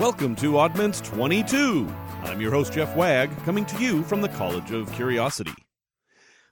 [0.00, 1.88] Welcome to Oddments 22.
[2.24, 5.54] I'm your host, Jeff Wagg, coming to you from the College of Curiosity.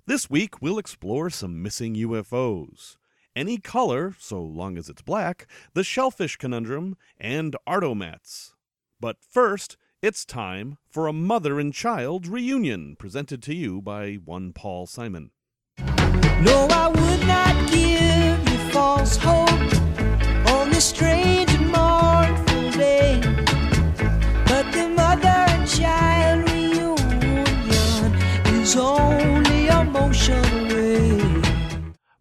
[0.07, 2.99] This week, we'll explore some missing UFOs.
[3.35, 8.55] Any color, so long as it's black, the shellfish conundrum, and Art-O-Mats.
[9.01, 14.53] But first, it's time for a mother and child reunion presented to you by one
[14.53, 15.33] Paul Simon.
[15.79, 19.51] No, I would not give you false hope
[20.49, 21.32] on this strange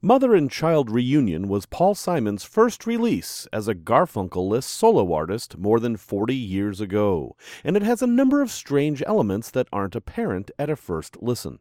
[0.03, 5.79] Mother and Child Reunion was Paul Simon's first release as a Garfunkel-less solo artist more
[5.79, 10.49] than 40 years ago, and it has a number of strange elements that aren't apparent
[10.57, 11.59] at a first listen.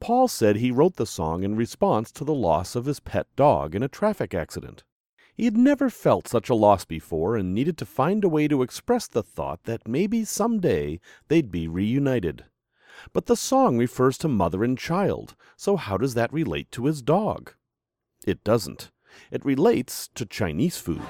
[0.00, 3.76] Paul said he wrote the song in response to the loss of his pet dog
[3.76, 4.82] in a traffic accident.
[5.34, 8.62] He had never felt such a loss before and needed to find a way to
[8.62, 12.44] express the thought that maybe someday they'd be reunited.
[13.12, 17.02] But the song refers to mother and child, so how does that relate to his
[17.02, 17.52] dog?
[18.26, 18.90] It doesn't.
[19.30, 21.02] It relates to Chinese food.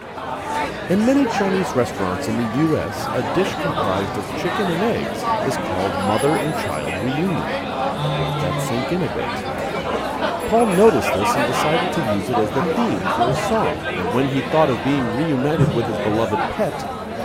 [0.91, 5.57] In many Chinese restaurants in the U.S., a dish comprised of chicken and eggs is
[5.57, 7.41] called Mother and Child Reunion.
[7.41, 10.51] Let that sink in a bit.
[10.51, 14.15] Paul noticed this and decided to use it as the theme for his song, and
[14.15, 16.77] when he thought of being reunited with his beloved pet,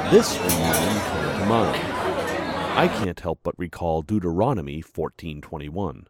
[0.09, 1.98] this reunion came to mind.
[2.79, 6.07] I can't help but recall Deuteronomy 14:21.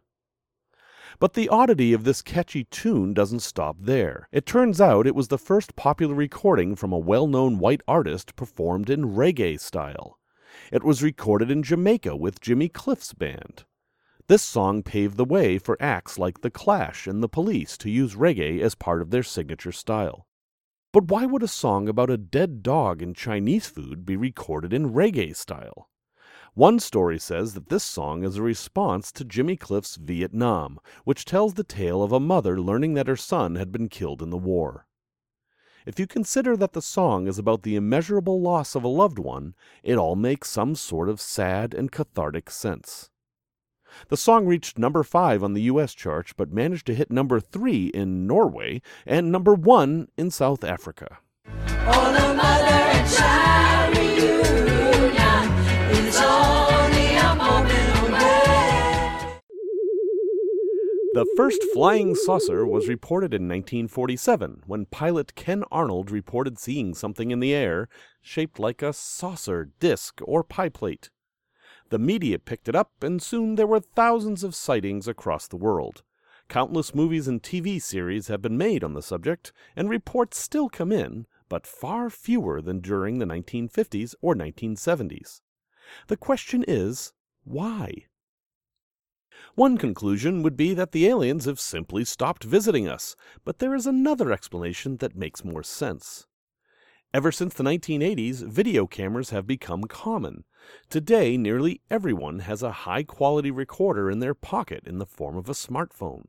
[1.18, 4.28] But the oddity of this catchy tune doesn't stop there.
[4.30, 8.88] It turns out it was the first popular recording from a well-known white artist performed
[8.88, 10.20] in reggae style.
[10.70, 13.64] It was recorded in Jamaica with Jimmy Cliff's band.
[14.28, 18.14] This song paved the way for acts like The Clash and The Police to use
[18.14, 20.24] reggae as part of their signature style.
[20.92, 24.92] But why would a song about a dead dog and Chinese food be recorded in
[24.92, 25.88] reggae style?
[26.54, 31.54] One story says that this song is a response to Jimmy Cliff's Vietnam, which tells
[31.54, 34.86] the tale of a mother learning that her son had been killed in the war.
[35.86, 39.54] If you consider that the song is about the immeasurable loss of a loved one,
[39.82, 43.10] it all makes some sort of sad and cathartic sense.
[44.08, 47.86] The song reached number 5 on the US charts but managed to hit number 3
[47.86, 51.18] in Norway and number 1 in South Africa.
[61.12, 67.32] The first flying saucer was reported in 1947 when pilot Ken Arnold reported seeing something
[67.32, 67.88] in the air
[68.22, 71.10] shaped like a saucer, disc, or pie plate.
[71.88, 76.04] The media picked it up, and soon there were thousands of sightings across the world.
[76.48, 80.92] Countless movies and TV series have been made on the subject, and reports still come
[80.92, 85.40] in, but far fewer than during the 1950s or 1970s.
[86.06, 88.06] The question is, why?
[89.54, 93.86] One conclusion would be that the aliens have simply stopped visiting us, but there is
[93.86, 96.26] another explanation that makes more sense.
[97.12, 100.44] Ever since the 1980s, video cameras have become common.
[100.88, 105.48] Today, nearly everyone has a high quality recorder in their pocket in the form of
[105.48, 106.26] a smartphone.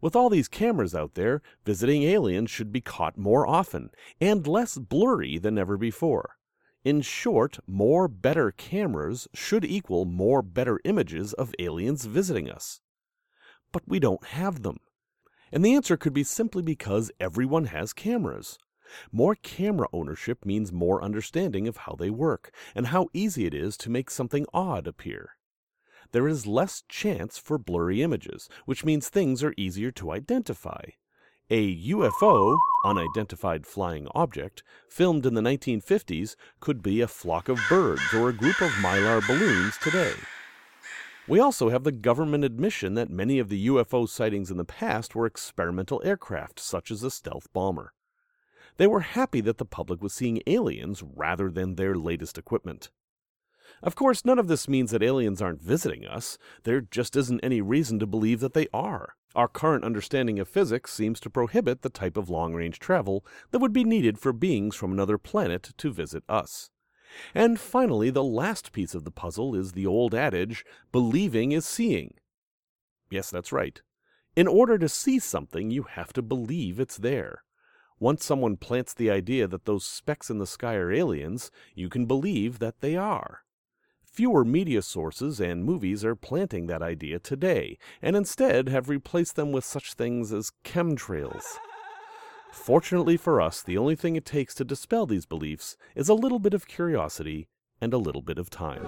[0.00, 3.90] With all these cameras out there, visiting aliens should be caught more often
[4.20, 6.36] and less blurry than ever before.
[6.84, 12.82] In short, more better cameras should equal more better images of aliens visiting us.
[13.72, 14.76] But we don't have them.
[15.50, 18.58] And the answer could be simply because everyone has cameras.
[19.10, 23.78] More camera ownership means more understanding of how they work and how easy it is
[23.78, 25.30] to make something odd appear.
[26.12, 30.82] There is less chance for blurry images, which means things are easier to identify.
[31.50, 32.56] A UFO,
[32.86, 38.32] unidentified flying object, filmed in the 1950s could be a flock of birds or a
[38.32, 40.14] group of mylar balloons today.
[41.28, 45.14] We also have the government admission that many of the UFO sightings in the past
[45.14, 47.92] were experimental aircraft, such as the stealth bomber.
[48.78, 52.88] They were happy that the public was seeing aliens rather than their latest equipment.
[53.82, 56.38] Of course, none of this means that aliens aren't visiting us.
[56.62, 59.14] There just isn't any reason to believe that they are.
[59.34, 63.58] Our current understanding of physics seems to prohibit the type of long range travel that
[63.58, 66.70] would be needed for beings from another planet to visit us.
[67.34, 72.14] And finally, the last piece of the puzzle is the old adage believing is seeing.
[73.10, 73.80] Yes, that's right.
[74.36, 77.42] In order to see something, you have to believe it's there.
[78.00, 82.06] Once someone plants the idea that those specks in the sky are aliens, you can
[82.06, 83.43] believe that they are.
[84.14, 89.50] Fewer media sources and movies are planting that idea today, and instead have replaced them
[89.50, 91.42] with such things as chemtrails.
[92.52, 96.38] Fortunately for us, the only thing it takes to dispel these beliefs is a little
[96.38, 97.48] bit of curiosity
[97.80, 98.84] and a little bit of time.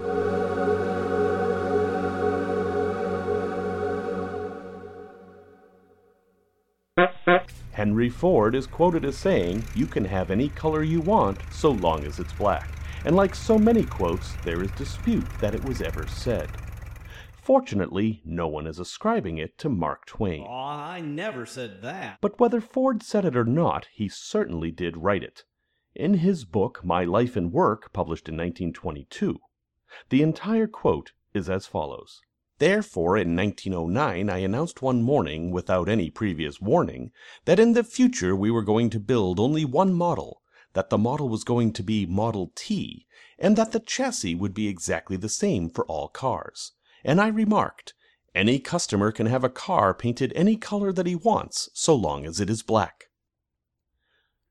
[7.73, 12.05] Henry Ford is quoted as saying, You can have any color you want so long
[12.05, 12.76] as it's black.
[13.07, 16.49] And like so many quotes, there is dispute that it was ever said.
[17.41, 20.43] Fortunately, no one is ascribing it to Mark Twain.
[20.45, 22.17] Aw, I never said that.
[22.19, 25.45] But whether Ford said it or not, he certainly did write it.
[25.95, 29.39] In his book, My Life and Work, published in 1922,
[30.09, 32.19] the entire quote is as follows.
[32.57, 37.11] Therefore, in 1909, I announced one morning, without any previous warning,
[37.45, 40.41] that in the future we were going to build only one model,
[40.77, 43.07] that the model was going to be Model T,
[43.39, 46.73] and that the chassis would be exactly the same for all cars.
[47.03, 47.95] And I remarked,
[48.35, 52.39] any customer can have a car painted any color that he wants, so long as
[52.39, 53.05] it is black.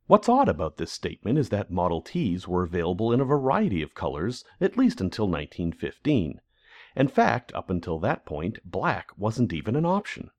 [0.08, 3.94] What's odd about this statement is that Model Ts were available in a variety of
[3.94, 6.40] colors, at least until 1915.
[6.96, 10.31] In fact, up until that point, black wasn't even an option.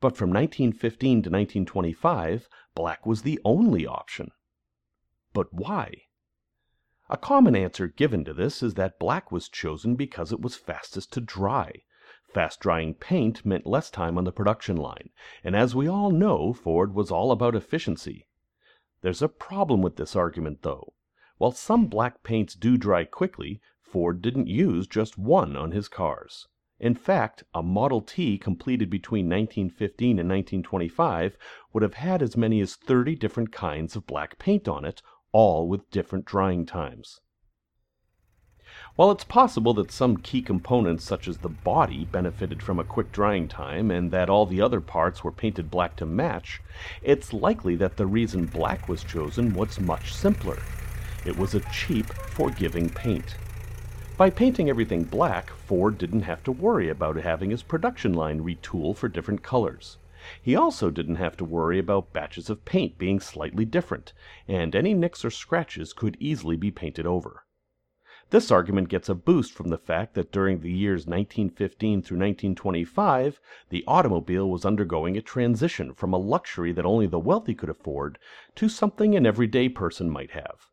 [0.00, 4.30] But from 1915 to 1925, black was the only option.
[5.32, 6.08] But why?
[7.08, 11.12] A common answer given to this is that black was chosen because it was fastest
[11.14, 11.82] to dry.
[12.32, 15.10] Fast drying paint meant less time on the production line,
[15.44, 18.26] and as we all know, Ford was all about efficiency.
[19.02, 20.94] There's a problem with this argument, though.
[21.38, 26.48] While some black paints do dry quickly, Ford didn't use just one on his cars.
[26.78, 31.36] In fact, a Model T completed between 1915 and 1925
[31.72, 35.02] would have had as many as 30 different kinds of black paint on it,
[35.32, 37.20] all with different drying times.
[38.94, 43.10] While it's possible that some key components such as the body benefited from a quick
[43.10, 46.60] drying time and that all the other parts were painted black to match,
[47.02, 50.58] it's likely that the reason black was chosen was much simpler.
[51.24, 53.36] It was a cheap, forgiving paint.
[54.18, 58.94] By painting everything black, Ford didn't have to worry about having his production line retool
[58.94, 59.96] for different colors.
[60.40, 64.12] He also didn't have to worry about batches of paint being slightly different,
[64.46, 67.44] and any nicks or scratches could easily be painted over.
[68.32, 73.38] This argument gets a boost from the fact that during the years 1915 through 1925,
[73.68, 78.18] the automobile was undergoing a transition from a luxury that only the wealthy could afford
[78.54, 80.68] to something an everyday person might have.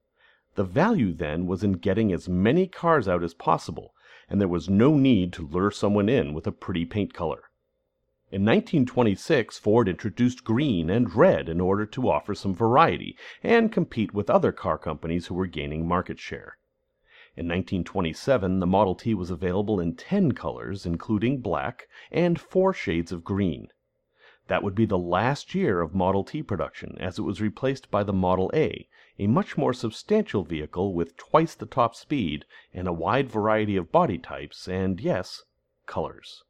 [0.55, 3.93] The value then was in getting as many cars out as possible,
[4.29, 7.48] and there was no need to lure someone in with a pretty paint color.
[8.31, 14.13] In 1926 Ford introduced green and red in order to offer some variety and compete
[14.13, 16.59] with other car companies who were gaining market share.
[17.35, 23.11] In 1927 the Model T was available in 10 colors, including black, and four shades
[23.11, 23.69] of green.
[24.45, 28.03] That would be the last year of Model T production, as it was replaced by
[28.03, 28.87] the Model A,
[29.17, 32.45] a much more substantial vehicle with twice the top speed
[32.75, 35.45] and a wide variety of body types and, yes,
[35.87, 36.43] colors.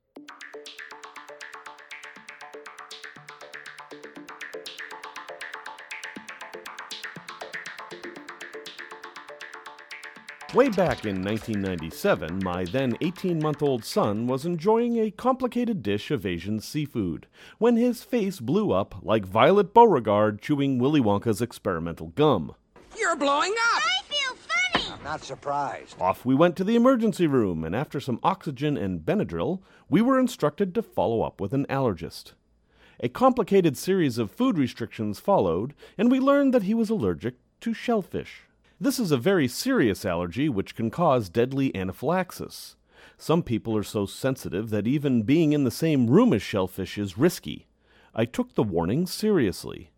[10.55, 16.09] Way back in 1997, my then 18 month old son was enjoying a complicated dish
[16.09, 17.27] of Asian seafood
[17.59, 22.55] when his face blew up like Violet Beauregarde chewing Willy Wonka's experimental gum.
[22.97, 23.83] You're blowing up!
[23.83, 24.91] I feel funny.
[24.91, 25.95] I'm not surprised.
[26.01, 30.19] Off we went to the emergency room, and after some oxygen and Benadryl, we were
[30.19, 32.33] instructed to follow up with an allergist.
[33.01, 37.71] A complicated series of food restrictions followed, and we learned that he was allergic to
[37.71, 38.48] shellfish.
[38.81, 42.77] This is a very serious allergy which can cause deadly anaphylaxis.
[43.17, 47.17] Some people are so sensitive that even being in the same room as shellfish is
[47.17, 47.67] risky.
[48.15, 49.91] I took the warning seriously.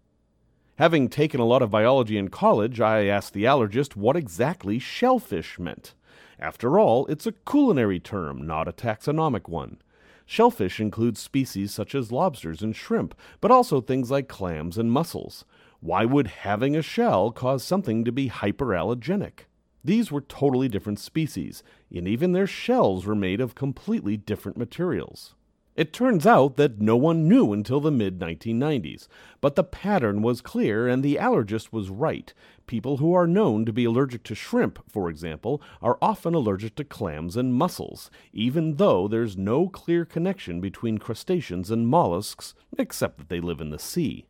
[0.78, 5.60] Having taken a lot of biology in college, I asked the allergist what exactly shellfish
[5.60, 5.94] meant.
[6.40, 9.78] After all, it's a culinary term, not a taxonomic one.
[10.26, 15.46] Shellfish includes species such as lobsters and shrimp, but also things like clams and mussels.
[15.84, 19.48] Why would having a shell cause something to be hyperallergenic?
[19.84, 25.34] These were totally different species, and even their shells were made of completely different materials.
[25.76, 29.08] It turns out that no one knew until the mid 1990s,
[29.40, 32.32] but the pattern was clear and the allergist was right.
[32.68, 36.84] People who are known to be allergic to shrimp, for example, are often allergic to
[36.84, 43.30] clams and mussels, even though there's no clear connection between crustaceans and mollusks, except that
[43.30, 44.28] they live in the sea.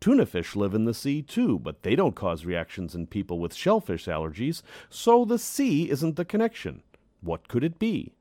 [0.00, 3.54] Tuna fish live in the sea too, but they don't cause reactions in people with
[3.54, 6.82] shellfish allergies, so the sea isn't the connection.
[7.20, 8.14] What could it be?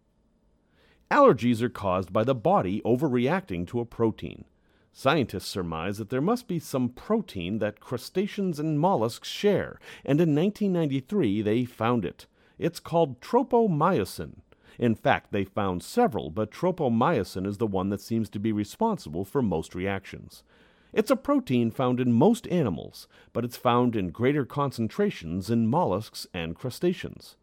[1.10, 4.44] Allergies are caused by the body overreacting to a protein.
[4.92, 10.36] Scientists surmise that there must be some protein that crustaceans and mollusks share, and in
[10.36, 12.26] 1993 they found it.
[12.58, 14.42] It's called tropomyosin.
[14.78, 19.24] In fact, they found several, but tropomyosin is the one that seems to be responsible
[19.24, 20.44] for most reactions.
[20.91, 26.25] It's a protein found in most animals, but it's found in greater concentrations in mollusks
[26.34, 27.36] and crustaceans.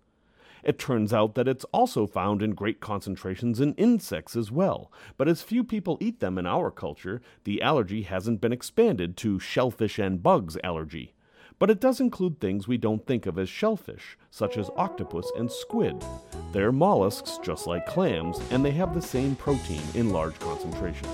[0.64, 5.28] It turns out that it's also found in great concentrations in insects as well, but
[5.28, 10.00] as few people eat them in our culture, the allergy hasn't been expanded to shellfish
[10.00, 11.14] and bugs allergy.
[11.60, 15.50] But it does include things we don't think of as shellfish, such as octopus and
[15.50, 16.04] squid.
[16.50, 21.08] They're mollusks just like clams, and they have the same protein in large concentration.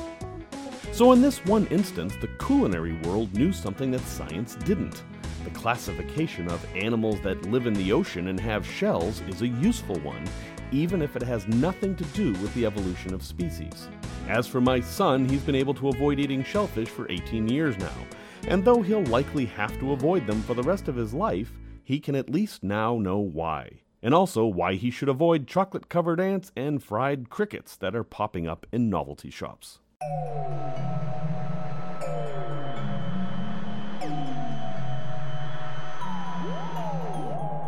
[1.02, 5.02] So, in this one instance, the culinary world knew something that science didn't.
[5.42, 9.98] The classification of animals that live in the ocean and have shells is a useful
[10.02, 10.22] one,
[10.70, 13.88] even if it has nothing to do with the evolution of species.
[14.28, 18.06] As for my son, he's been able to avoid eating shellfish for 18 years now,
[18.46, 21.50] and though he'll likely have to avoid them for the rest of his life,
[21.82, 23.80] he can at least now know why.
[24.04, 28.46] And also why he should avoid chocolate covered ants and fried crickets that are popping
[28.46, 29.80] up in novelty shops.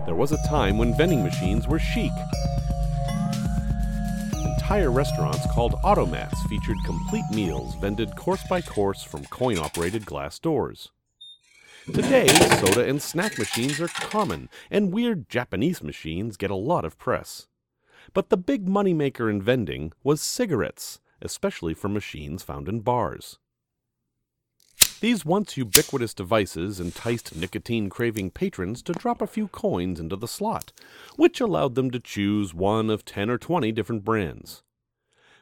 [0.07, 2.13] There was a time when vending machines were chic.
[4.59, 10.39] Entire restaurants called automats featured complete meals vended course by course from coin operated glass
[10.39, 10.91] doors.
[11.93, 16.97] Today, soda and snack machines are common, and weird Japanese machines get a lot of
[16.97, 17.49] press.
[18.13, 23.39] But the big moneymaker in vending was cigarettes, especially for machines found in bars.
[25.01, 30.29] These once ubiquitous devices enticed nicotine craving patrons to drop a few coins into the
[30.29, 30.73] slot,
[31.17, 34.63] which allowed them to choose one of 10 or 20 different brands.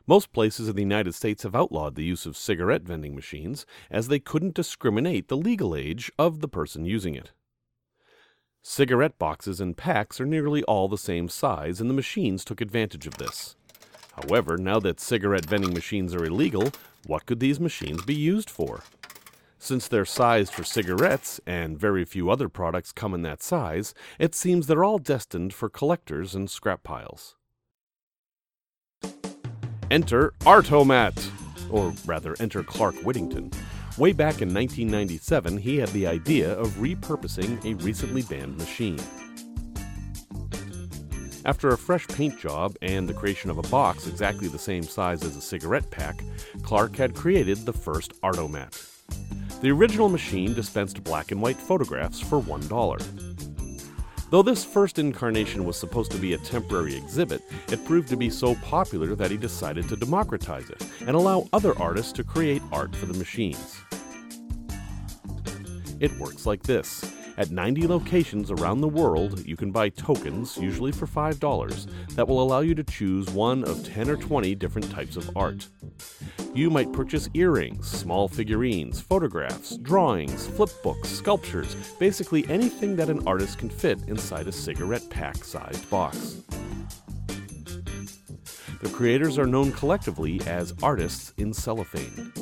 [0.06, 4.08] Most places in the United States have outlawed the use of cigarette vending machines as
[4.08, 7.30] they couldn't discriminate the legal age of the person using it.
[8.62, 13.06] Cigarette boxes and packs are nearly all the same size, and the machines took advantage
[13.06, 13.56] of this.
[14.12, 16.71] However, now that cigarette vending machines are illegal,
[17.07, 18.83] what could these machines be used for?
[19.59, 24.35] Since they're sized for cigarettes and very few other products come in that size, it
[24.35, 27.37] seems they're all destined for collectors and scrap piles.
[29.90, 31.31] Enter Art-O-Mat,
[31.71, 33.50] or rather, enter Clark Whittington.
[33.99, 38.99] Way back in 1997, he had the idea of repurposing a recently banned machine.
[41.44, 45.25] After a fresh paint job and the creation of a box exactly the same size
[45.25, 46.22] as a cigarette pack,
[46.62, 48.80] Clark had created the first Art-O-Mat.
[49.61, 54.28] The original machine dispensed black and white photographs for $1.
[54.30, 58.30] Though this first incarnation was supposed to be a temporary exhibit, it proved to be
[58.30, 62.94] so popular that he decided to democratize it and allow other artists to create art
[62.94, 63.78] for the machines.
[65.99, 67.04] It works like this.
[67.38, 72.42] At 90 locations around the world, you can buy tokens, usually for $5, that will
[72.42, 75.66] allow you to choose one of 10 or 20 different types of art.
[76.52, 83.26] You might purchase earrings, small figurines, photographs, drawings, flip books, sculptures, basically anything that an
[83.26, 86.42] artist can fit inside a cigarette pack sized box.
[88.82, 92.32] The creators are known collectively as artists in cellophane.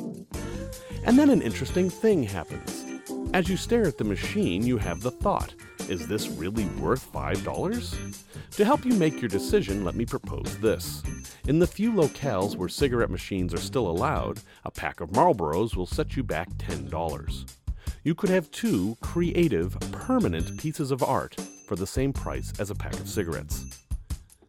[1.05, 2.90] And then an interesting thing happens.
[3.33, 5.53] As you stare at the machine, you have the thought
[5.89, 8.51] is this really worth $5?
[8.51, 11.01] To help you make your decision, let me propose this.
[11.47, 15.85] In the few locales where cigarette machines are still allowed, a pack of Marlboros will
[15.85, 17.55] set you back $10.
[18.03, 21.35] You could have two creative, permanent pieces of art
[21.67, 23.65] for the same price as a pack of cigarettes.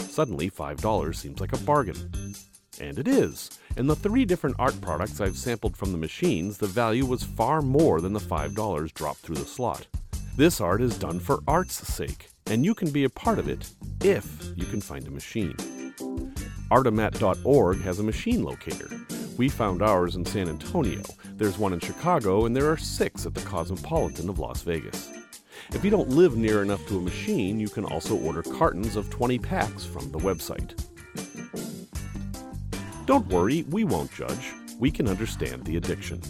[0.00, 2.34] Suddenly, $5 seems like a bargain.
[2.80, 3.58] And it is.
[3.74, 7.62] In the three different art products I've sampled from the machines, the value was far
[7.62, 9.86] more than the $5 dropped through the slot.
[10.36, 13.72] This art is done for art's sake, and you can be a part of it
[14.02, 14.26] if
[14.56, 15.56] you can find a machine.
[16.70, 18.90] Artomat.org has a machine locator.
[19.38, 21.02] We found ours in San Antonio.
[21.36, 25.08] There's one in Chicago, and there are six at the Cosmopolitan of Las Vegas.
[25.72, 29.08] If you don't live near enough to a machine, you can also order cartons of
[29.08, 30.74] 20 packs from the website.
[33.06, 34.52] Don't worry, we won't judge.
[34.78, 36.20] We can understand the addiction.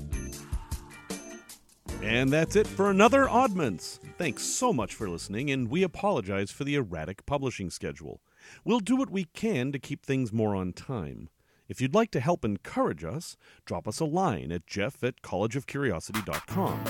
[2.03, 4.01] And that's it for another Oddments.
[4.19, 8.21] Thanks so much for listening, and we apologize for the erratic publishing schedule.
[8.65, 11.29] We'll do what we can to keep things more on time.
[11.69, 16.85] If you'd like to help encourage us, drop us a line at jeff at collegeofcuriosity.com.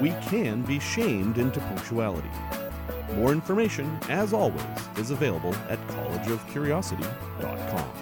[0.00, 2.28] We can be shamed into punctuality.
[3.14, 4.62] More information, as always,
[4.96, 7.97] is available at collegeofcuriosity.com.